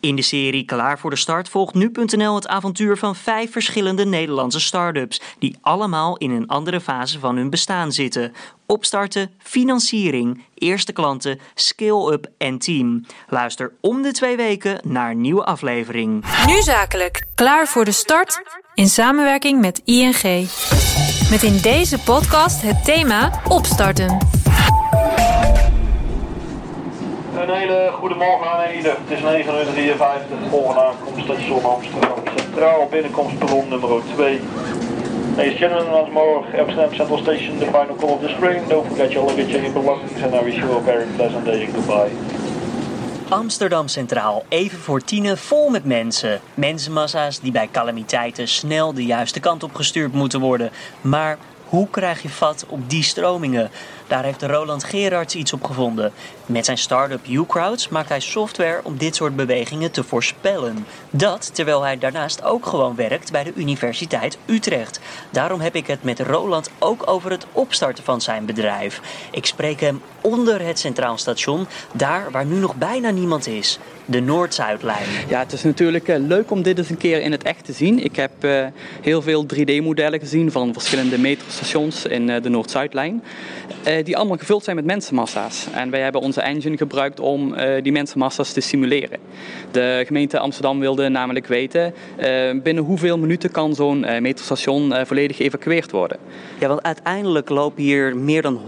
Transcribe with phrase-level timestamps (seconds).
[0.00, 4.60] In de serie Klaar voor de Start volgt nu.nl het avontuur van vijf verschillende Nederlandse
[4.60, 8.32] start-ups, die allemaal in een andere fase van hun bestaan zitten.
[8.66, 13.06] Opstarten, financiering, eerste klanten, scale-up en team.
[13.28, 16.24] Luister om de twee weken naar een nieuwe aflevering.
[16.46, 17.26] Nu zakelijk.
[17.34, 18.42] Klaar voor de start
[18.74, 20.48] in samenwerking met ING.
[21.30, 24.18] Met in deze podcast het thema opstarten.
[27.48, 28.96] Een hele goede morgen aan ieder.
[29.06, 34.40] Het is 9.53 volgende aankomst station Amsterdam Centraal, binnenkomst perron nummer 2.
[35.36, 38.68] Ladies and gentlemen, once more, Amsterdam Central Station, the final call of the spring.
[38.68, 41.64] Don't forget your luggage and your belongings and I wish you a very pleasant day
[41.64, 42.10] and goodbye.
[43.28, 46.40] Amsterdam Centraal, even voor tienen, vol met mensen.
[46.54, 50.70] Mensenmassa's die bij calamiteiten snel de juiste kant op gestuurd moeten worden.
[51.00, 51.38] Maar
[51.68, 53.70] hoe krijg je vat op die stromingen?
[54.08, 56.12] Daar heeft Roland Gerards iets op gevonden.
[56.46, 60.86] Met zijn start-up U-Crowds maakt hij software om dit soort bewegingen te voorspellen.
[61.10, 65.00] Dat terwijl hij daarnaast ook gewoon werkt bij de Universiteit Utrecht.
[65.30, 69.00] Daarom heb ik het met Roland ook over het opstarten van zijn bedrijf.
[69.30, 73.78] Ik spreek hem onder het Centraal Station, daar waar nu nog bijna niemand is.
[74.04, 75.08] De Noord-Zuidlijn.
[75.28, 77.72] Ja, het is natuurlijk uh, leuk om dit eens een keer in het echt te
[77.72, 78.04] zien.
[78.04, 78.66] Ik heb uh,
[79.00, 83.22] heel veel 3D-modellen gezien van verschillende metrostations in uh, de Noord-Zuidlijn.
[84.04, 85.66] Die allemaal gevuld zijn met mensenmassa's.
[85.72, 89.18] En wij hebben onze engine gebruikt om die mensenmassa's te simuleren.
[89.70, 91.94] De gemeente Amsterdam wilde namelijk weten
[92.62, 96.18] binnen hoeveel minuten kan zo'n metrostation volledig geëvacueerd worden.
[96.58, 98.60] Ja, want uiteindelijk lopen hier meer dan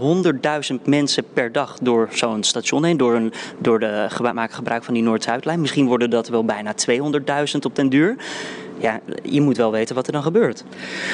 [0.73, 2.97] 100.000 mensen per dag door zo'n station heen.
[2.97, 5.61] Door, een, door de maken gebruik van die Noord-Zuidlijn.
[5.61, 8.15] Misschien worden dat wel bijna 200.000 op den duur
[8.81, 10.63] ja, je moet wel weten wat er dan gebeurt.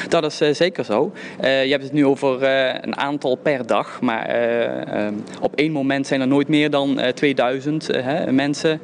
[0.09, 1.11] Dat is uh, zeker zo.
[1.43, 4.35] Uh, je hebt het nu over uh, een aantal per dag, maar
[5.41, 7.89] op één moment zijn er nooit meer dan 2000
[8.29, 8.79] mensen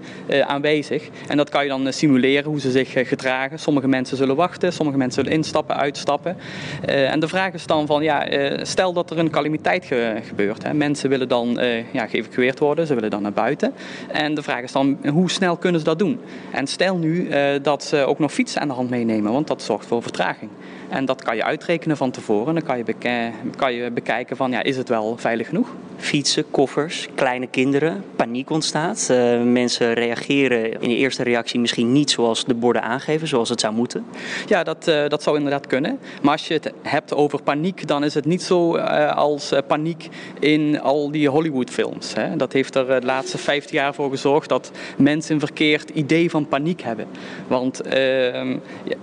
[0.46, 1.10] aanwezig.
[1.28, 3.60] En dat kan je dan simuleren hoe ze zich gedragen.
[3.60, 6.38] Sommige mensen zullen wachten, sommige mensen zullen instappen, uitstappen.
[6.86, 8.28] en de vraag is dan van, ja,
[8.62, 10.64] stel dat er een calamiteit ge gebeurt.
[10.64, 10.74] Hè.
[10.74, 11.60] Mensen willen dan
[11.92, 13.74] ja, geëvacueerd worden, ze willen dan naar buiten.
[14.12, 16.20] En de vraag is dan, hoe snel kunnen ze dat doen?
[16.52, 17.30] En stel nu
[17.62, 20.52] dat ze ook nog fietsen aan hand meenemen, want dat zorgt voor vertraging.
[20.94, 22.54] En dat kan je uitrekenen van tevoren.
[22.54, 25.68] Dan kan je, kan je bekijken van, ja, is het wel veilig genoeg?
[25.98, 29.08] Fietsen, koffers, kleine kinderen, paniek ontstaat.
[29.12, 33.60] Uh, mensen reageren in de eerste reactie misschien niet zoals de borden aangeven, zoals het
[33.60, 34.06] zou moeten.
[34.48, 36.00] Ja, dat, uh, dat zou inderdaad kunnen.
[36.22, 40.10] Maar als je het hebt over paniek, dan is het niet zo uh, als paniek
[40.40, 42.14] in al die Hollywoodfilms.
[42.38, 46.48] Dat heeft er de laatste 50 jaar voor gezorgd dat mensen een verkeerd idee van
[46.48, 47.08] paniek hebben.
[47.48, 48.58] Want ehm,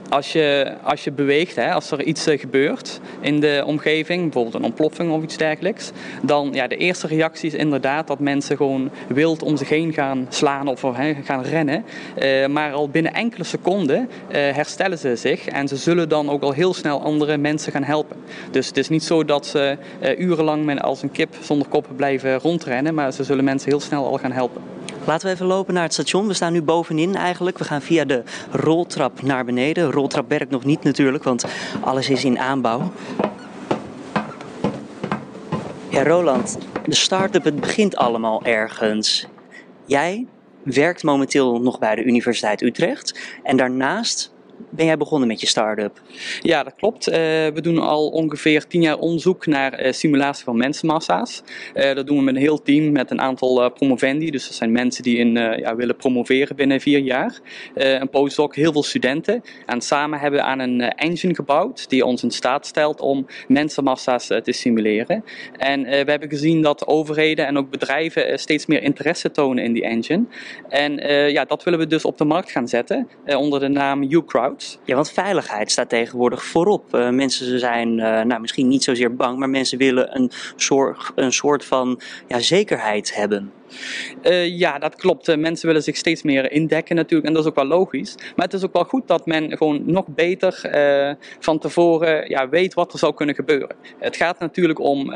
[0.09, 4.65] als, je, als je beweegt, hè, als er iets gebeurt in de omgeving, bijvoorbeeld een
[4.65, 5.91] ontploffing of iets dergelijks,
[6.23, 10.27] dan ja, de eerste reactie is inderdaad dat mensen gewoon wild om zich heen gaan
[10.29, 10.81] slaan of
[11.25, 11.85] gaan rennen.
[12.23, 13.99] Uh, maar al binnen enkele seconden
[14.29, 17.85] uh, herstellen ze zich en ze zullen dan ook al heel snel andere mensen gaan
[17.85, 18.17] helpen.
[18.51, 19.77] Dus het is niet zo dat ze
[20.19, 24.19] urenlang als een kip zonder kop blijven rondrennen, maar ze zullen mensen heel snel al
[24.19, 24.63] gaan helpen.
[25.11, 26.27] Laten we even lopen naar het station.
[26.27, 27.59] We staan nu bovenin eigenlijk.
[27.59, 29.91] We gaan via de roltrap naar beneden.
[29.91, 31.45] Roltrap werkt nog niet natuurlijk, want
[31.81, 32.93] alles is in aanbouw.
[35.89, 39.27] Ja, Roland, de start-up, het begint allemaal ergens.
[39.85, 40.27] Jij
[40.63, 43.19] werkt momenteel nog bij de Universiteit Utrecht.
[43.43, 44.30] En daarnaast
[44.69, 46.01] ben jij begonnen met je start-up?
[46.41, 47.09] Ja, dat klopt.
[47.09, 51.43] Uh, we doen al ongeveer tien jaar onderzoek naar uh, simulatie van mensenmassa's.
[51.75, 54.31] Uh, dat doen we met een heel team, met een aantal promovendi.
[54.31, 57.41] Dus dat zijn mensen die in, ja, willen promoveren binnen vier jaar.
[57.75, 59.43] een postdoc, heel veel studenten.
[59.67, 64.27] En samen hebben we aan een engine gebouwd die ons in staat stelt om mensenmassa's
[64.27, 65.25] te simuleren.
[65.57, 69.85] En we hebben gezien dat overheden en ook bedrijven steeds meer interesse tonen in die
[69.85, 70.25] engine.
[70.69, 70.97] En
[71.33, 74.03] ja, dat willen we dus op de markt gaan zetten onder de naam
[74.85, 76.95] Ja, want veiligheid staat tegenwoordig voorop.
[76.95, 81.33] Uh, mensen zijn uh, nou, misschien niet zozeer bang, maar mensen willen een soort, een
[81.33, 83.53] soort van ja, zekerheid hebben.
[84.23, 85.29] Uh, ja, dat klopt.
[85.29, 88.15] Uh, mensen willen zich steeds meer indekken natuurlijk en dat is ook wel logisch.
[88.37, 92.49] Maar het is ook wel goed dat men gewoon nog beter uh, van tevoren ja,
[92.49, 93.77] weet wat er zou kunnen gebeuren.
[93.99, 95.13] Het gaat natuurlijk om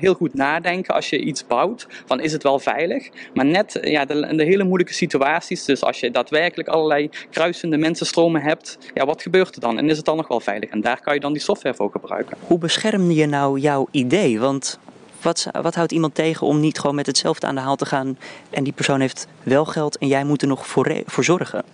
[0.00, 3.08] heel goed nadenken als je iets bouwt, van is het wel veilig?
[3.34, 8.42] Maar net ja, de, de, hele moeilijke situaties, dus als je daadwerkelijk allerlei kruisende mensenstromen
[8.42, 9.78] hebt, ja, wat gebeurt er dan?
[9.78, 10.70] En is het dan nog wel veilig?
[10.70, 12.36] En daar kan je dan die software voor gebruiken.
[12.46, 14.40] Hoe bescherm je nou jouw idee?
[14.40, 14.78] Want
[15.24, 18.18] wat, wat houdt iemand tegen om niet gewoon met hetzelfde aan de haal te gaan
[18.50, 21.64] en die persoon heeft wel geld en jij moet er nog voor, zorgen?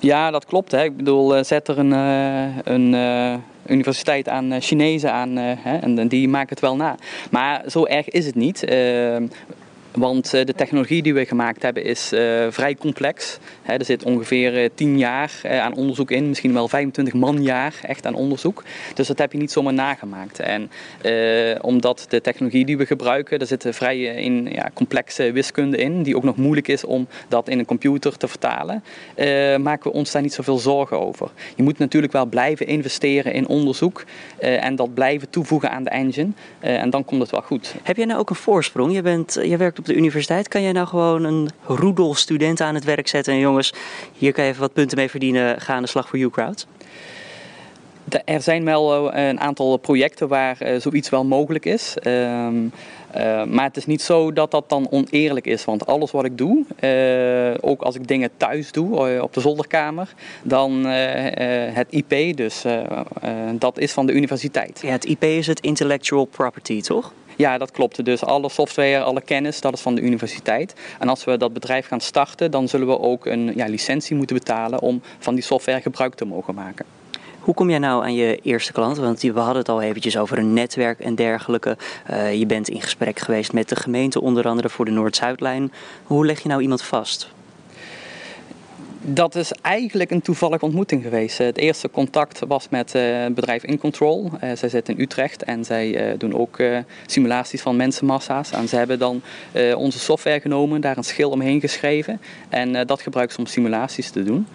[0.00, 0.72] Ja, dat klopt.
[0.72, 0.84] Hè.
[0.84, 3.34] Ik bedoel, eh, zet er een, uh, een uh,
[3.66, 6.96] universiteit aan Chinezen aan hè, en die maken het wel na.
[7.30, 8.64] Maar zo erg is het niet
[9.98, 12.08] Want de technologie die we gemaakt hebben is
[12.48, 13.38] vrij complex.
[13.66, 18.64] er zit ongeveer 10 jaar aan onderzoek in, misschien wel 25 manjaar echt aan onderzoek.
[18.94, 20.40] Dus dat heb je niet zomaar nagemaakt.
[20.40, 20.70] En
[21.60, 26.16] omdat de technologie die we gebruiken, daar zit vrij in, ja, complexe wiskunde in, die
[26.16, 28.82] ook nog moeilijk is om dat in een computer te vertalen,
[29.62, 31.30] maken we ons daar niet zoveel zorgen over.
[31.56, 34.04] Je moet natuurlijk wel blijven investeren in onderzoek
[34.38, 36.30] en dat blijven toevoegen aan de engine.
[36.60, 37.74] en dan komt het wel goed.
[37.82, 38.92] Heb jij nou ook een voorsprong?
[38.94, 40.48] Je, bent, je werkt op de universiteit.
[40.48, 43.72] Kan jij nou gewoon een roedel studenten aan het werk zetten en jongens,
[44.12, 46.66] hier kan je even wat punten mee verdienen, ga aan de slag voor UCrowd?
[48.24, 51.96] Er zijn wel eh, een aantal projecten waar eh, zoiets wel mogelijk is.
[51.98, 52.54] Ehm,
[53.10, 55.64] eh, maar het is niet zo dat dat dan oneerlijk is.
[55.64, 56.64] Want alles wat ik doe,
[57.60, 62.64] ook als ik dingen thuis doe op de zolderkamer, dan het IP, dus
[63.58, 64.80] dat is van de universiteit.
[64.82, 67.12] Ja, het IP is het intellectual property, toch?
[67.38, 68.04] Ja, dat klopt.
[68.04, 70.74] Dus alle software, alle kennis, dat is van de universiteit.
[70.98, 74.36] En als we dat bedrijf gaan starten, dan zullen we ook een ja, licentie moeten
[74.36, 76.86] betalen om van die software gebruik te mogen maken.
[77.40, 78.96] Hoe kom jij nou aan je eerste klant?
[78.96, 81.76] Want we hadden het al eventjes over een netwerk en dergelijke.
[82.10, 85.72] Uh, je bent in gesprek geweest met de gemeente, onder andere voor de Noord-Zuidlijn.
[86.04, 87.30] Hoe leg je nou iemand vast?
[89.10, 91.38] Dat is eigenlijk een toevallige ontmoeting geweest.
[91.38, 94.24] Het eerste contact was met eh, het bedrijf InControl.
[94.24, 96.62] Uh, zij zitten in Utrecht en zij doen ook
[97.06, 98.50] simulaties van mensenmassa's.
[98.50, 99.22] En ze hebben dan
[99.76, 102.20] onze software genomen, daar een schil omheen geschreven.
[102.48, 104.46] En dat gebruiken ze om simulaties te doen.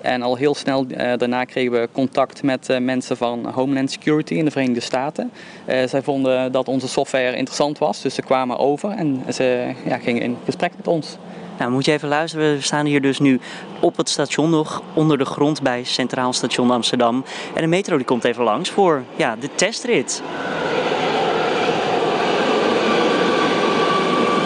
[0.00, 0.86] En al heel snel
[1.16, 5.30] daarna kregen we contact met mensen van Homeland Security in de Verenigde Staten.
[5.66, 10.22] Zij vonden dat onze software interessant was, dus ze kwamen over en ze ja, gingen
[10.22, 11.18] in gesprek met ons.
[11.62, 12.54] Nou, moet je even luisteren.
[12.54, 13.40] We staan hier dus nu
[13.80, 17.24] op het station nog, onder de grond bij Centraal Station Amsterdam.
[17.54, 20.22] En de metro die komt even langs voor ja, de testrit.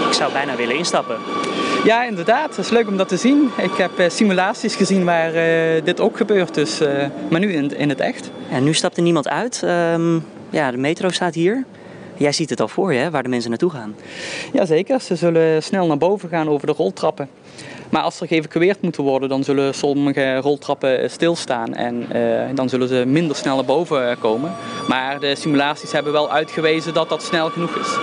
[0.06, 1.16] Ik zou bijna willen instappen.
[1.84, 2.56] Ja, inderdaad.
[2.56, 3.50] Het is leuk om dat te zien.
[3.56, 6.88] Ik heb uh, simulaties gezien waar uh, dit ook gebeurt, dus, uh,
[7.30, 8.30] maar nu in, in het echt.
[8.50, 9.62] Ja, nu stapt er niemand uit.
[9.64, 11.64] Um, ja, de metro staat hier.
[12.16, 13.94] Jij ziet het al voor je, hè, waar de mensen naartoe gaan.
[14.52, 17.28] Jazeker, ze zullen snel naar boven gaan over de roltrappen.
[17.90, 22.88] Maar als er geëvacueerd moeten worden, dan zullen sommige roltrappen stilstaan en uh, dan zullen
[22.88, 24.54] ze minder snel naar boven komen.
[24.88, 27.98] Maar de simulaties hebben wel uitgewezen dat dat snel genoeg is.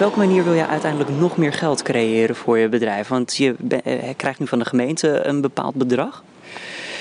[0.00, 3.08] welke manier wil je uiteindelijk nog meer geld creëren voor je bedrijf?
[3.08, 3.54] Want je
[3.84, 6.22] eh, krijgt nu van de gemeente een bepaald bedrag.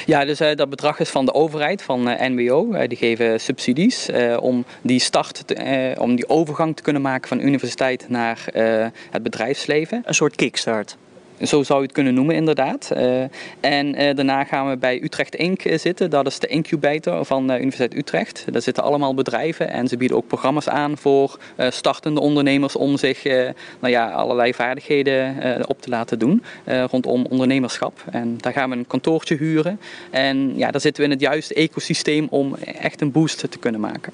[0.10, 2.88] Ja, dus uh, dat bedrag is van de overheid, van eh, NWO.
[2.88, 4.10] die geven subsidies
[4.40, 5.44] om die start,
[5.98, 8.46] om die overgang te kunnen maken van universiteit naar
[9.12, 10.02] het bedrijfsleven.
[10.06, 10.98] Een soort kickstart.
[11.42, 12.92] Zo zou je het kunnen noemen, inderdaad.
[12.94, 13.22] Uh,
[13.60, 15.62] en uh, daarna gaan we bij Utrecht Inc.
[15.76, 16.10] zitten.
[16.10, 18.46] Dat is de incubator van de Universiteit Utrecht.
[18.52, 21.40] Daar zitten allemaal bedrijven en ze bieden ook programma's aan voor
[21.70, 23.24] startende ondernemers om zich
[23.80, 28.04] nou ja, allerlei vaardigheden op te laten doen rondom ondernemerschap.
[28.12, 29.80] En daar gaan we een kantoortje huren.
[30.10, 33.82] En ja, daar zitten we in het juiste ecosysteem om echt een boost te kunnen
[33.82, 34.14] maken.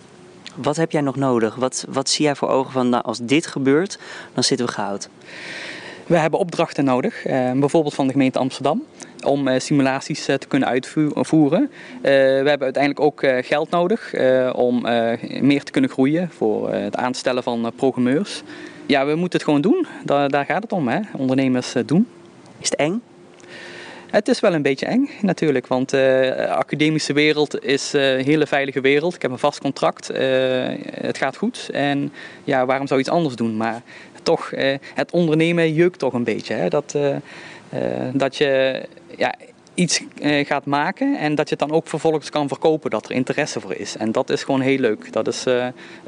[0.55, 1.55] Wat heb jij nog nodig?
[1.55, 3.99] Wat, wat zie jij voor ogen van nou, als dit gebeurt,
[4.33, 5.09] dan zitten we goud?
[6.05, 8.83] We hebben opdrachten nodig, eh, bijvoorbeeld van de gemeente Amsterdam,
[9.25, 11.71] om eh, simulaties eh, te kunnen uitvoeren.
[12.01, 12.09] we
[12.45, 14.13] hebben uiteindelijk ook geld nodig
[14.53, 14.81] om
[15.41, 18.41] meer te kunnen groeien voor het aanstellen van programmeurs.
[18.85, 19.87] Ja, we moeten het gewoon doen.
[20.03, 20.99] Daar, daar gaat het om, hè?
[21.17, 22.07] ondernemers doen.
[22.59, 23.01] Is het eng?
[24.09, 28.81] Het is wel een beetje eng natuurlijk, want de academische wereld is een hele veilige
[28.81, 29.15] wereld.
[29.15, 32.11] Ik heb een vast contract, het gaat goed en
[32.43, 33.57] ja, waarom zou je iets anders doen?
[33.57, 33.81] Maar
[34.25, 36.53] toch, eh, het ondernemen jeukt toch een beetje.
[36.53, 36.69] Hè?
[36.69, 37.15] Dat, eh,
[37.69, 38.81] eh, dat je
[39.17, 39.35] ja,
[39.73, 40.01] iets
[40.43, 43.75] gaat maken en dat je het dan ook vervolgens kan verkopen, dat er interesse voor
[43.75, 43.97] is.
[43.97, 45.13] En dat is gewoon heel leuk.
[45.13, 45.45] Dat is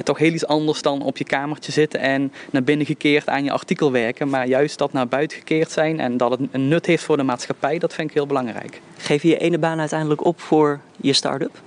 [0.03, 3.51] toch heel iets anders dan op je kamertje zitten en naar binnen gekeerd aan je
[3.51, 4.29] artikel werken.
[4.29, 7.23] Maar juist dat naar buiten gekeerd zijn en dat het een nut heeft voor de
[7.23, 8.81] maatschappij, dat vind ik heel belangrijk.
[8.97, 11.61] Geef je je ene baan uiteindelijk op voor je start-up?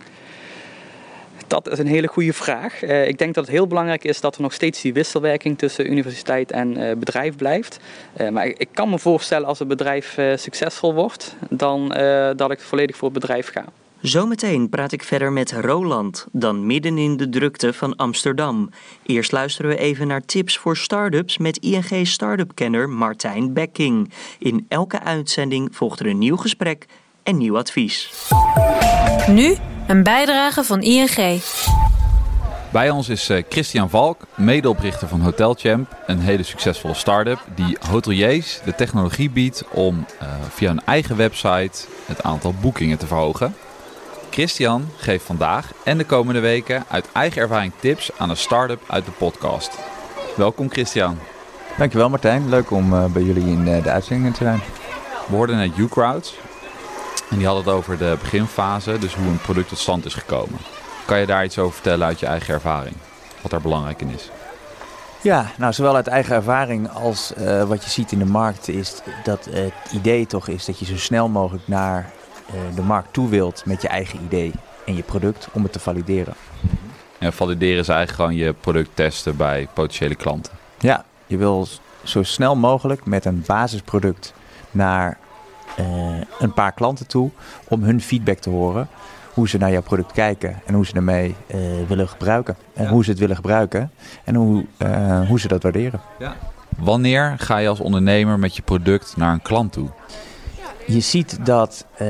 [1.51, 2.83] Dat is een hele goede vraag.
[2.83, 5.91] Uh, ik denk dat het heel belangrijk is dat er nog steeds die wisselwerking tussen
[5.91, 7.79] universiteit en uh, bedrijf blijft.
[8.21, 11.89] Uh, maar ik, ik, kan me voorstellen als het bedrijf succesvol wordt, dan
[12.37, 13.65] dat ik volledig voor het bedrijf ga.
[14.01, 18.71] Zometeen praat ik verder met Roland, dan midden in de drukte van Amsterdam.
[19.03, 24.13] Eerst luisteren we even naar tips voor start-ups met ING Startup-kenner Martijn Bekking.
[24.39, 26.87] In elke uitzending volgt er een nieuw gesprek
[27.23, 28.29] en nieuw advies.
[29.29, 29.57] Nu
[29.91, 31.43] een bijdrage van ING.
[32.73, 38.61] Bij ons is eh, Christian Valk, medeoprichter van Hotelchamp, een hele succesvolle start-up die hoteliers
[38.65, 43.55] de technologie biedt om uh, via een eigen website het aantal boekingen te verhogen.
[44.31, 49.05] Christian geeft vandaag en de komende weken uit eigen ervaring tips aan een start-up uit
[49.05, 49.79] de podcast.
[50.37, 51.19] Welkom Christian.
[51.79, 54.61] Dankjewel Martijn, leuk om uh, bij jullie in de uitzending te zijn.
[55.29, 56.35] We hoorden net U-Crowds
[57.31, 60.59] en die hadden het over de beginfase, dus hoe een product tot stand is gekomen.
[61.05, 62.95] Kan je daar iets over vertellen uit je eigen ervaring?
[63.43, 64.31] Wat daar belangrijk in is?
[65.23, 69.03] Ja, nou zowel uit eigen ervaring als uh, wat je ziet in de markt is
[69.25, 72.11] dat het idee toch is dat je zo snel mogelijk naar
[72.55, 74.53] uh, de markt toe wilt met je eigen idee
[74.87, 76.35] en je product om het te valideren.
[77.19, 80.53] Ja, valideren is eigenlijk gewoon je product testen bij potentiële klanten.
[80.79, 81.69] Ja, je wil
[82.03, 84.33] zo snel mogelijk met een basisproduct
[84.71, 85.19] naar
[86.39, 87.31] een paar klanten toe
[87.69, 88.89] om hun feedback te horen
[89.35, 91.57] hoe ze naar jouw product kijken en hoe ze ermee uh,
[91.89, 92.57] willen gebruiken.
[92.75, 92.91] En ja.
[92.91, 93.91] hoe ze het willen gebruiken
[94.25, 96.01] en hoe, uh, hoe ze dat waarderen.
[96.19, 96.37] Ja.
[96.79, 99.89] Wanneer ga je als ondernemer met je product naar een klant toe?
[100.87, 102.09] Je ziet dat uh,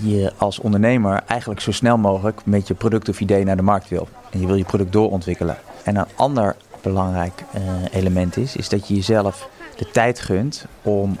[0.00, 3.88] je als ondernemer eigenlijk zo snel mogelijk met je product of idee naar de markt
[3.88, 4.08] wil.
[4.30, 5.56] En je wil je product doorontwikkelen.
[5.84, 7.60] En een ander belangrijk uh,
[7.90, 11.16] element is, is dat je jezelf de tijd gunt om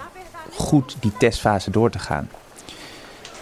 [0.52, 2.28] goed die testfase door te gaan.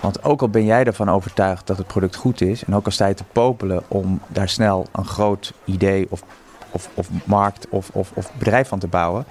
[0.00, 2.93] Want ook al ben jij ervan overtuigd dat het product goed is, en ook al
[2.93, 6.23] sta je te popelen om daar snel een groot idee of,
[6.71, 9.25] of, of markt of, of, of bedrijf van te bouwen,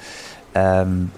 [0.54, 1.12] um,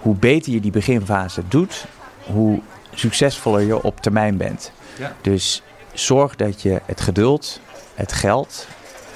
[0.00, 1.86] hoe beter je die beginfase doet,
[2.26, 2.60] hoe
[2.94, 4.72] succesvoller je op termijn bent.
[4.98, 5.12] Ja.
[5.20, 7.60] Dus zorg dat je het geduld,
[7.94, 8.66] het geld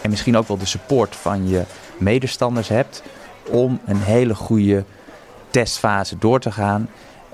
[0.03, 1.63] en misschien ook wel de support van je
[1.99, 3.03] medestanders hebt
[3.51, 4.85] om een hele goede
[5.53, 6.89] testfase door te gaan.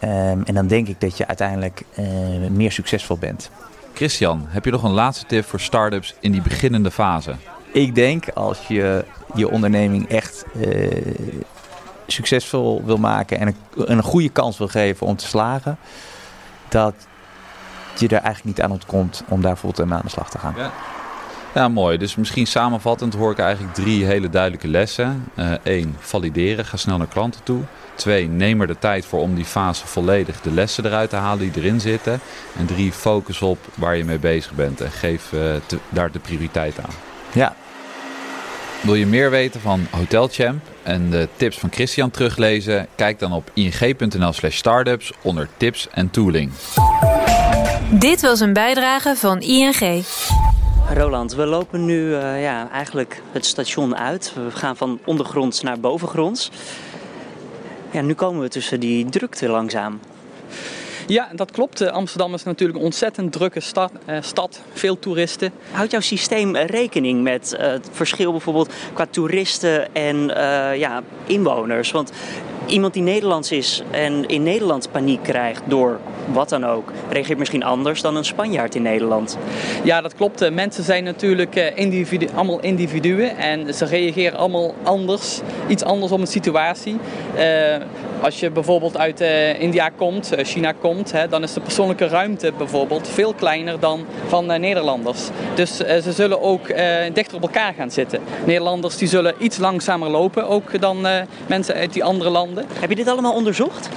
[0.04, 2.06] Um, en dan denk ik dat je uiteindelijk uh,
[2.50, 3.50] meer succesvol bent.
[3.94, 7.34] Christian, heb je nog een laatste tip voor start-ups in die beginnende fase?
[7.72, 11.14] Ik denk als je je onderneming echt uh,
[12.06, 15.78] succesvol wil maken en een, een, goede kans wil geven om te slagen,
[16.68, 16.94] dat
[17.96, 20.54] je er eigenlijk niet aan ontkomt om daar fulltime aan de slag te gaan.
[20.56, 20.72] Ja.
[21.54, 21.98] Ja, mooi.
[21.98, 25.24] Dus misschien samenvattend hoor ik eigenlijk drie hele duidelijke lessen.
[25.62, 26.64] Eén, uh, valideren.
[26.64, 27.62] Ga snel naar klanten toe.
[27.94, 31.52] Twee, neem er de tijd voor om die fase volledig de lessen eruit te halen
[31.52, 32.20] die erin zitten.
[32.58, 36.18] En drie, focus op waar je mee bezig bent en geef uh, te, daar de
[36.18, 36.94] prioriteit aan.
[37.32, 37.54] Ja.
[38.80, 42.86] Wil je meer weten van Hotelchamp en de tips van Christian teruglezen?
[42.94, 46.50] Kijk dan op ing.nl slash startups onder tips en tooling.
[47.90, 50.04] Dit was een bijdrage van ING.
[50.94, 54.32] Roland, we lopen nu uh, ja, eigenlijk het station uit.
[54.34, 56.50] We gaan van ondergronds naar bovengronds.
[57.90, 60.00] Ja, nu komen we tussen die drukte langzaam.
[61.06, 61.90] Ja, dat klopt.
[61.90, 63.92] Amsterdam is natuurlijk een ontzettend drukke stad.
[64.04, 65.52] Eh, stad veel toeristen.
[65.70, 71.90] Houdt jouw systeem rekening met uh, het verschil bijvoorbeeld qua toeristen en uh, ja, inwoners?
[71.90, 72.12] Want
[72.66, 76.00] iemand die Nederlands is en in Nederland paniek krijgt door
[76.32, 79.38] wat dan ook, reageert misschien anders dan een Spanjaard in Nederland.
[79.84, 80.50] Ja, dat klopt.
[80.50, 86.26] Mensen zijn natuurlijk individu allemaal individuen en ze reageren allemaal anders, iets anders op een
[86.26, 86.96] situatie.
[87.36, 87.44] Uh,
[88.20, 92.06] als je bijvoorbeeld uit uh, India komt, uh, China komt, hè, dan is de persoonlijke
[92.06, 95.28] ruimte bijvoorbeeld veel kleiner dan van Nederlanders.
[95.54, 96.66] Dus ze zullen ook
[97.12, 98.20] dichter op elkaar gaan zitten.
[98.44, 101.06] Nederlanders die zullen iets langzamer lopen ook dan
[101.46, 102.64] mensen uit die andere landen.
[102.80, 103.88] Heb je dit allemaal onderzocht?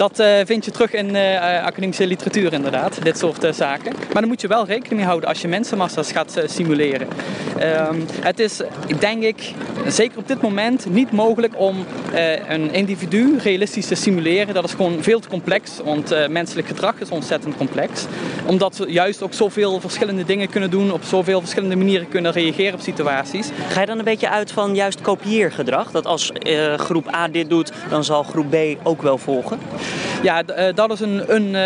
[0.00, 3.92] Dat uh, vind je terug in uh, academische literatuur inderdaad, dit soort zaken.
[4.12, 7.08] Maar dan moet je wel rekening mee houden als je mensenmassa's gaat simuleren.
[7.88, 8.60] Um, het is,
[8.98, 9.52] denk ik,
[9.86, 11.84] zeker op dit moment niet mogelijk om
[12.48, 14.54] een individu realistisch te simuleren.
[14.54, 18.04] Dat is gewoon veel te complex, want menselijk gedrag is ontzettend complex.
[18.46, 22.74] Omdat we juist ook zoveel verschillende dingen kunnen doen, op zoveel verschillende manieren kunnen reageren
[22.74, 23.48] op situaties.
[23.68, 25.90] Ga je dan een beetje uit van juist kopieergedrag?
[25.90, 26.32] Dat als
[26.76, 29.58] groep A dit doet, dan zal groep B ook wel volgen?
[30.22, 30.42] Ja,
[30.74, 31.56] dat is een, een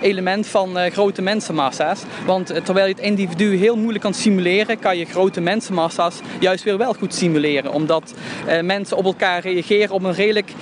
[0.00, 2.02] element van grote mensenmassa's.
[2.26, 6.78] Want terwijl je het individu heel moeilijk kan simuleren, kan je grote mensenmassa's juist weer
[6.78, 7.72] wel goed simuleren.
[7.72, 8.14] Omdat
[8.62, 10.52] mensen op elkaar reageren op een redelijk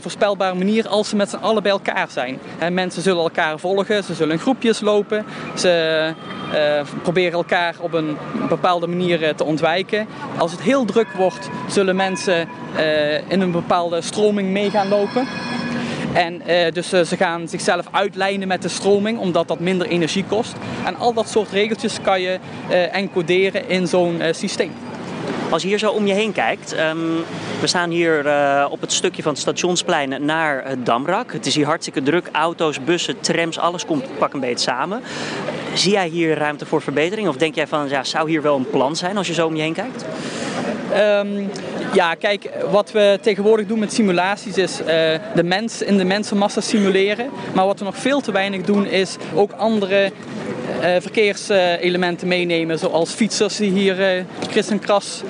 [0.00, 2.38] voorspelbare manier als ze met z'n allen bij elkaar zijn.
[2.72, 5.24] mensen zullen elkaar volgen, ze zullen in groepjes lopen,
[5.56, 6.12] ze
[7.02, 8.16] proberen elkaar op een
[8.48, 10.06] bepaalde manier te ontwijken.
[10.38, 12.48] Als het heel druk wordt, zullen mensen
[13.28, 15.26] in een bepaalde stroming mee gaan lopen.
[16.12, 20.24] En uh, dus uh, ze gaan zichzelf uitlijnen met de stroming, omdat dat minder energie
[20.24, 20.54] kost.
[20.84, 22.38] En al dat soort regeltjes kan je
[22.70, 24.72] uh, encoderen in zo'n systeem.
[25.50, 27.24] Als je hier zo om je heen kijkt, um,
[27.60, 28.18] we staan hier
[28.70, 31.32] op het stukje van het stationsplein naar het Damrak.
[31.32, 35.02] Het is hier hartstikke druk, auto's, bussen, trams, alles komt pak een beetje samen.
[35.74, 37.28] Zie jij hier ruimte voor verbetering?
[37.28, 39.56] Of denk jij van, ja, zou hier wel een plan zijn als je zo om
[39.56, 40.04] je heen kijkt?
[40.96, 41.50] Um,
[41.94, 44.86] ja, kijk, wat we tegenwoordig doen met simulaties is uh,
[45.34, 47.30] de mens in de mensenmassa simuleren.
[47.54, 50.12] Maar wat we nog veel te weinig doen is ook andere
[50.98, 55.22] verkeerselementen meenemen, zoals fietsers die hier kris en kras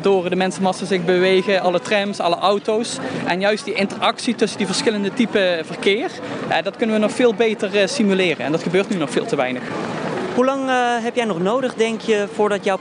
[0.00, 2.98] door de mensenmassa zich bewegen, alle trams, alle auto's.
[3.26, 6.10] En juist die interactie tussen die verschillende typen verkeer,
[6.62, 8.44] dat kunnen we nog veel beter simuleren.
[8.44, 9.62] En dat gebeurt nu nog veel te weinig.
[10.34, 12.78] Hoe lang uh, heb jij nog nodig, denk je, voordat jouw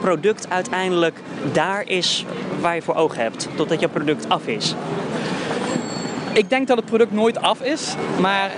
[0.00, 1.20] product uiteindelijk
[1.52, 2.24] daar is
[2.60, 3.48] waar je voor ogen hebt?
[3.56, 4.74] Totdat jouw product af is?
[6.32, 8.56] Ik denk dat het product nooit af is, maar uh,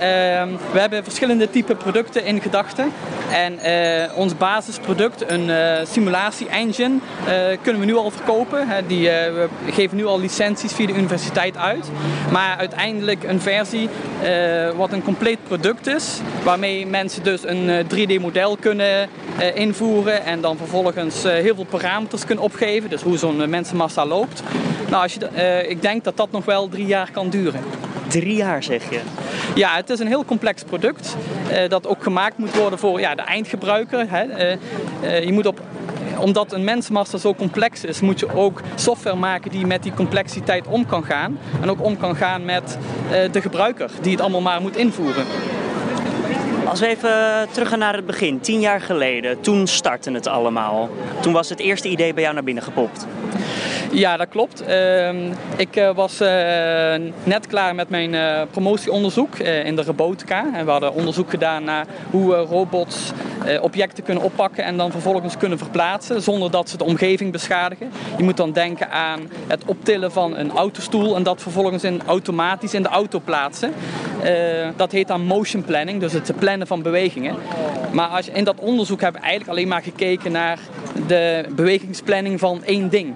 [0.71, 2.91] we hebben verschillende typen producten in gedachten.
[3.31, 6.97] En uh, ons basisproduct, een uh, simulatie-engine,
[7.61, 8.67] kunnen we nu al verkopen.
[8.67, 8.85] Hè.
[8.85, 11.89] Die, we geven nu al licenties via de universiteit uit.
[12.31, 13.89] Maar uiteindelijk een versie
[14.75, 19.09] wat een compleet product is, waarmee mensen dus een 3D-model kunnen
[19.53, 22.89] invoeren en dan vervolgens heel veel parameters kunnen opgeven.
[22.89, 24.43] Dus hoe zo'n mensenmassa loopt.
[24.89, 27.61] Nou, als je, ik denk dat dat nog wel drie jaar kan duren.
[28.07, 28.99] Drie jaar zeg je?
[29.55, 31.15] Ja, het is een heel complex product
[31.51, 34.05] uh, dat ook gemaakt moet worden voor ja, de eindgebruiker.
[34.09, 34.25] Hè.
[34.25, 34.57] Uh,
[35.03, 35.61] uh, je moet op
[36.17, 40.67] omdat een mensmassa zo complex is, moet je ook software maken die met die complexiteit
[40.67, 41.37] om kan gaan.
[41.61, 42.77] En ook om kan gaan met
[43.31, 45.25] de gebruiker, die het allemaal maar moet invoeren.
[46.65, 50.89] Als we even terug gaan naar het begin, tien jaar geleden, toen startte het allemaal.
[51.21, 53.07] Toen was het eerste idee bij jou naar binnen gepopt.
[53.93, 54.61] Ja, dat klopt.
[54.61, 56.29] Ehm, ik eh, was eh,
[57.23, 60.45] net klaar met mijn uh, promotieonderzoek in de robotica.
[60.53, 63.11] En we hadden onderzoek gedaan naar hoe robots
[63.61, 67.91] objecten kunnen oppakken en dan vervolgens kunnen verplaatsen zonder dat ze de omgeving beschadigen.
[68.17, 72.83] Je moet dan denken aan het optillen van een autostoel en dat vervolgens automatisch in
[72.83, 73.73] de auto plaatsen.
[74.75, 77.35] dat heet dan motion planning, dus het plannen van bewegingen.
[77.91, 80.59] Maar als, in dat onderzoek hebben we eigenlijk alleen maar gekeken naar
[81.07, 83.15] de bewegingsplanning van één ding.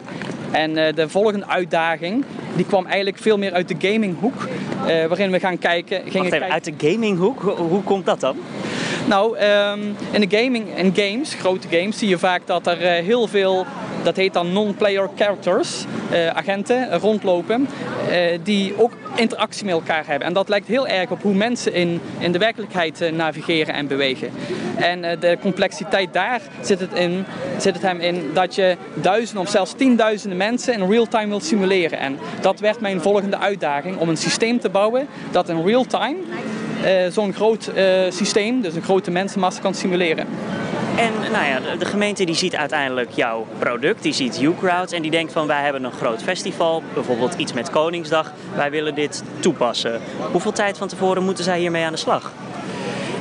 [0.52, 2.26] En uh, de volgende uitdaging
[2.56, 4.48] die kwam eigenlijk veel meer uit de gaminghoek.
[4.88, 5.98] Uh, waarin we gaan kijken.
[5.98, 6.52] Gingen even, kijken...
[6.52, 7.42] uit de gaminghoek?
[7.42, 8.38] Hoe, hoe komt dat dan?
[9.08, 13.06] Nou, um, in de gaming en games, grote games, zie je vaak dat er uh,
[13.06, 13.66] heel veel
[14.08, 17.68] dat heet dan non-player characters, uh, agenten, rondlopen,
[18.10, 20.28] uh, die ook interactie met elkaar hebben.
[20.28, 23.88] En dat lijkt heel erg op hoe mensen in, in de werkelijkheid uh, navigeren en
[23.88, 24.30] bewegen.
[24.76, 27.26] En de complexiteit daar zit het, in,
[27.58, 31.46] zit het hem in dat je duizenden of zelfs tienduizenden mensen in real time wilt
[31.46, 32.00] simuleren.
[32.00, 36.18] En dat werd mijn volgende uitdaging om een systeem te bouwen dat in real time
[37.10, 37.72] zo'n groot
[38.10, 40.28] systeem, dus een grote mensenmassa, kan simuleren.
[40.98, 45.12] En nou ja, de, gemeente die ziet uiteindelijk jouw product, die ziet YouCrowd en die
[45.12, 50.02] denkt van wij hebben een groot festival, bijvoorbeeld iets met Koningsdag, wij willen dit toepassen.
[50.32, 52.32] Hoeveel tijd van tevoren moeten zij hiermee aan de slag?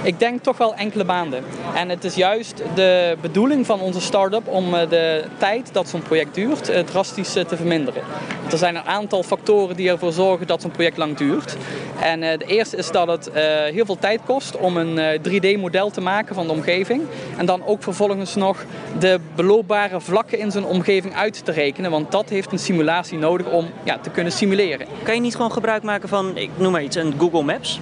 [0.07, 1.45] Ik denk toch wel enkele maanden.
[1.75, 6.03] En het is juist de bedoeling van onze start-up om eh, de tijd dat zo'n
[6.03, 8.03] project duurt eh, drastisch eh, te verminderen.
[8.51, 11.57] Er zijn een aantal factoren die ervoor zorgen dat zo'n project lang duurt.
[12.01, 13.31] En de eerste is dat het
[13.73, 17.03] heel veel tijd kost om een 3D-model te maken van de omgeving.
[17.37, 18.65] En dan ook vervolgens nog
[18.99, 21.91] de beloopbare vlakken in zo'n omgeving uit te rekenen.
[21.91, 24.87] Want dat heeft een simulatie nodig om ja, te kunnen simuleren.
[25.03, 27.81] Kan je niet gewoon gebruik maken van, ik noem maar iets, een Google Maps?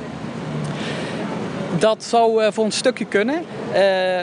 [1.78, 3.34] Dat zou voor een stukje kunnen.
[3.34, 3.80] Uh,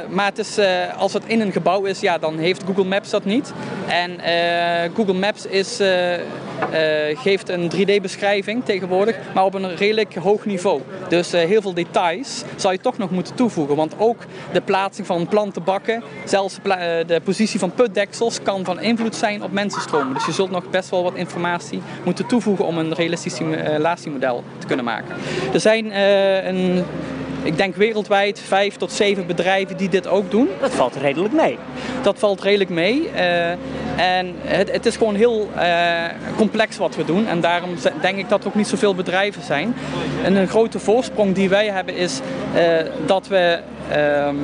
[0.10, 0.65] maar het is, uh,
[0.97, 3.54] als het in een gebouw is, ja, dan heeft Google Maps dat niet.
[3.88, 4.19] En
[4.95, 5.80] Google Maps is,
[7.13, 10.82] geeft een 3D-beschrijving tegenwoordig, maar op een redelijk hoog niveau.
[11.08, 13.76] Dus heel veel details zou je toch nog moeten toevoegen.
[13.76, 14.17] Want ook
[14.54, 16.58] de plaatsing van plantenbakken, zelfs
[17.08, 20.13] de positie van putdeksels, kan van invloed zijn op mensenstromen.
[20.13, 24.67] Dus je zult nog best wel wat informatie moeten toevoegen om een realistisch simulatiemodel te
[24.67, 25.15] kunnen maken.
[25.54, 25.97] Er zijn
[26.47, 26.86] een
[27.43, 30.49] ik denk wereldwijd vijf tot zeven bedrijven die dit ook doen.
[30.60, 31.58] Dat valt redelijk mee.
[32.01, 33.10] Dat valt redelijk mee.
[33.13, 33.49] Uh,
[33.97, 36.06] en het, het, is gewoon heel uh,
[36.38, 37.27] complex wat we doen.
[37.27, 37.69] En daarom
[38.01, 39.75] denk ik dat er ook niet zoveel bedrijven zijn.
[40.23, 42.19] En een grote voorsprong die wij hebben is
[42.56, 42.62] uh,
[43.06, 44.36] dat we ehm,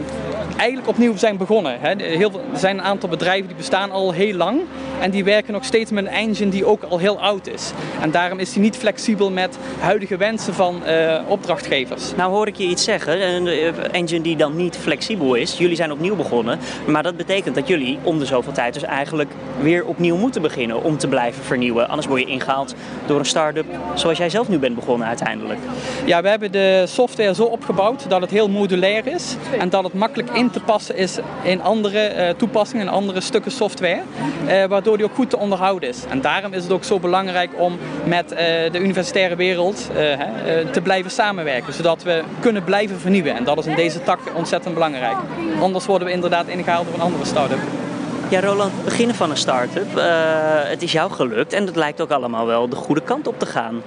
[0.58, 1.78] eigenlijk opnieuw zijn begonnen.
[1.80, 1.94] Hè.
[2.04, 4.62] Heel, er zijn een aantal bedrijven die bestaan al heel lang
[5.00, 7.72] en die werken nog steeds met een engine die ook al heel oud is.
[8.02, 12.16] En daarom is die niet flexibel met huidige wensen van uh, opdrachtgevers.
[12.16, 15.58] Nou hoor ik je iets zeggen, een eh, engine die dan niet flexibel is.
[15.58, 19.32] Jullie zijn opnieuw begonnen, maar dat betekent dat jullie om de zoveel tijd dus eigenlijk
[19.62, 21.88] weer opnieuw moeten beginnen om te blijven vernieuwen.
[21.88, 25.60] Anders word je ingehaald door een start-up zoals jij zelf nu bent begonnen uiteindelijk.
[26.06, 29.94] Ja, we hebben de software zo opgebouwd dat het heel modulair is en dat het
[29.94, 34.02] makkelijk in te passen is in andere uh, toepassingen, in andere stukken software,
[34.48, 36.06] uh, waardoor die ook goed te onderhouden is.
[36.10, 38.38] En daarom is het ook zo belangrijk om met uh,
[38.71, 39.89] de universitaire wereld
[40.71, 43.36] te blijven samenwerken, zodat we kunnen blijven vernieuwen.
[43.36, 45.17] En dat is in deze tak ontzettend belangrijk.
[45.62, 47.60] Anders worden we inderdaad ingehaald door een andere start-up.
[48.30, 49.88] Ja, Roland, beginnen van een start-up.
[50.69, 53.45] het is jou gelukt en het lijkt ook allemaal wel de goede kant op te
[53.45, 53.82] gaan.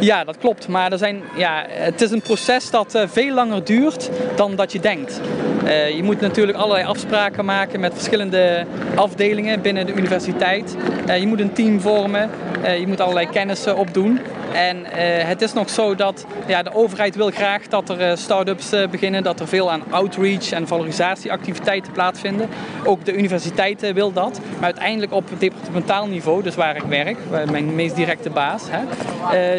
[0.00, 0.68] Ja, dat klopt.
[0.68, 4.72] Maar er zijn, ja, het is een proces dat uh, veel langer duurt dan dat
[4.72, 5.20] je denkt.
[5.64, 10.76] Uh, je moet natuurlijk allerlei afspraken maken met verschillende afdelingen binnen de universiteit.
[11.08, 12.30] Uh, je moet een team vormen.
[12.62, 14.20] je moet allerlei kennissen opdoen.
[14.52, 14.84] En uh,
[15.28, 18.88] het is nog zo dat ja, de overheid wil graag dat er uh, start-ups uh,
[18.88, 22.48] beginnen, dat er veel aan outreach en valorisatieactiviteiten plaatsvinden.
[22.84, 24.40] Ook de universiteit wil dat.
[24.54, 27.16] Maar uiteindelijk op departementaal niveau, dus waar ik werk,
[27.50, 28.80] mijn meest directe baas, hè,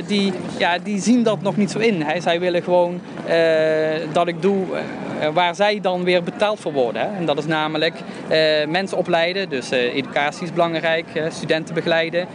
[0.06, 2.06] die, ja, die zien dat nog niet zo in.
[2.22, 3.02] Zij willen gewoon
[4.12, 4.66] dat ik doe
[5.34, 7.02] waar zij dan weer betaald voor worden.
[7.02, 7.18] Hè.
[7.18, 7.96] En dat is namelijk
[8.68, 12.28] mensen opleiden, dus educatie is belangrijk, studenten begeleiden,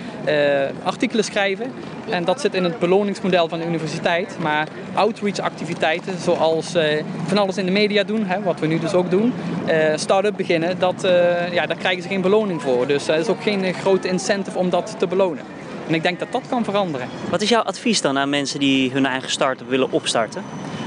[0.82, 1.72] artikelen schrijven.
[2.08, 4.36] En dat zit in het beloningsmodel van de universiteit.
[4.40, 6.82] Maar outreach activiteiten, zoals uh,
[7.26, 9.32] van alles in de media doen, hè, wat we nu dus ook doen,
[9.68, 12.86] uh, start-up beginnen, dat, uh, ja, daar krijgen ze geen beloning voor.
[12.86, 15.44] Dus er is ook geen grote incentive om dat te belonen.
[15.88, 17.08] En ik denk dat dat kan veranderen.
[17.30, 20.42] Wat is jouw advies dan aan mensen die hun eigen start-up willen opstarten?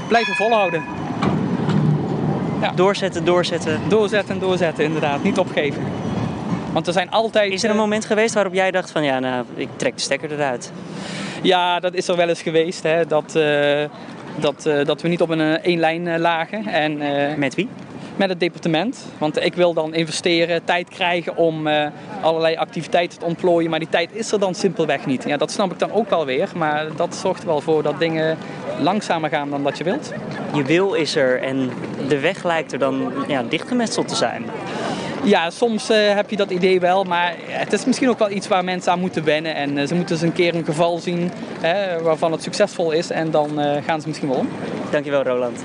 [0.08, 0.82] Blijven volhouden.
[2.60, 2.72] Ja.
[2.72, 3.80] Doorzetten, doorzetten.
[3.88, 5.22] Doorzetten en doorzetten, inderdaad.
[5.22, 5.82] Niet opgeven.
[6.72, 7.52] Want er zijn altijd...
[7.52, 10.32] Is er een moment geweest waarop jij dacht van ja, nou, ik trek de stekker
[10.32, 10.72] eruit?
[11.42, 12.82] Ja, dat is er wel eens geweest.
[12.82, 13.06] Hè.
[13.06, 13.84] Dat, uh,
[14.36, 16.66] dat, uh, dat we niet op een één lijn lagen.
[16.66, 16.98] En,
[17.38, 17.68] Met wie?
[18.16, 19.06] Met het departement.
[19.18, 21.68] Want ik wil dan investeren, tijd krijgen om
[22.20, 23.70] allerlei activiteiten te ontplooien.
[23.70, 25.24] Maar die tijd is er dan simpelweg niet.
[25.26, 26.48] Ja, dat snap ik dan ook wel weer.
[26.56, 28.38] Maar dat zorgt er wel voor dat dingen
[28.80, 30.12] langzamer gaan dan dat je wilt.
[30.54, 31.70] Je wil is er en
[32.08, 34.44] de weg lijkt er dan ja, dichtgemetseld te zijn.
[35.22, 38.48] Ja, soms uh, heb je dat idee wel, maar het is misschien ook wel iets
[38.48, 39.54] waar mensen aan moeten wennen.
[39.54, 41.30] En uh, ze moeten eens een keer een geval zien
[41.60, 44.48] hè, waarvan het succesvol is en dan uh, gaan ze misschien wel om.
[44.90, 45.62] Dankjewel Roland.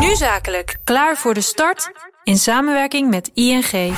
[0.00, 1.90] Nu zakelijk, klaar voor de start
[2.22, 3.94] in samenwerking met ING.